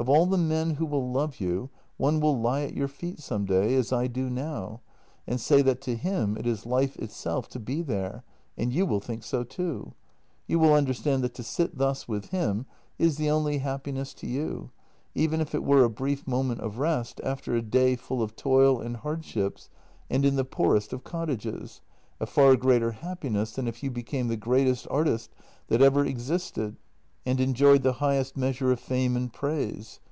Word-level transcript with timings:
Of 0.00 0.08
all 0.08 0.24
the 0.24 0.38
men 0.38 0.76
who 0.76 0.86
will 0.86 1.12
love 1.12 1.40
you, 1.42 1.68
one 1.98 2.20
will 2.20 2.40
lie 2.40 2.62
at 2.62 2.72
your 2.72 2.88
feet 2.88 3.18
some 3.20 3.44
day, 3.44 3.74
as 3.74 3.92
I 3.92 4.06
do 4.06 4.30
now, 4.30 4.80
and 5.26 5.38
say 5.38 5.60
that 5.60 5.82
to 5.82 5.94
him 5.94 6.38
it 6.38 6.46
is 6.46 6.64
life 6.64 6.96
itself 6.96 7.48
to 7.50 7.60
be 7.60 7.82
there, 7.82 8.24
and 8.56 8.72
you 8.72 8.86
will 8.86 9.00
think 9.00 9.22
so 9.22 9.44
too. 9.44 9.92
You 10.46 10.58
will 10.58 10.72
under 10.72 10.94
stand 10.94 11.22
that 11.24 11.34
to 11.34 11.42
sit 11.42 11.76
thus 11.76 12.08
with 12.08 12.30
him 12.30 12.64
is 12.98 13.18
the 13.18 13.28
only 13.28 13.58
happiness 13.58 14.14
to 14.14 14.26
you, 14.26 14.70
even 15.14 15.38
if 15.38 15.54
it 15.54 15.64
were 15.64 15.84
a 15.84 15.90
brief 15.90 16.26
moment 16.26 16.62
of 16.62 16.78
rest 16.78 17.20
after 17.22 17.54
a 17.54 17.60
day 17.60 17.94
full 17.94 18.22
of 18.22 18.34
toil 18.36 18.80
and 18.80 18.96
hardships, 18.96 19.68
and 20.08 20.24
in 20.24 20.36
the 20.36 20.46
poorest 20.46 20.94
of 20.94 21.04
cottages— 21.04 21.82
a 22.20 22.24
far 22.26 22.56
greater 22.56 22.92
happiness 22.92 23.52
than 23.52 23.68
if 23.68 23.82
you 23.82 23.90
became 23.90 24.28
the 24.28 24.36
greatest 24.38 24.86
artist 24.90 25.30
that 25.68 25.82
ever 25.82 26.06
ex 26.06 26.22
isted 26.22 26.76
and 27.26 27.38
enjoyed 27.38 27.82
the 27.82 27.92
highest 28.00 28.34
measure 28.34 28.72
of 28.72 28.80
fame 28.80 29.14
and 29.14 29.30
praise. 29.30 30.00